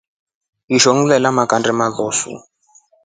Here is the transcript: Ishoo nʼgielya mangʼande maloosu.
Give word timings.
Ishoo 0.75 0.93
nʼgielya 0.97 1.29
mangʼande 1.35 1.71
maloosu. 1.79 2.31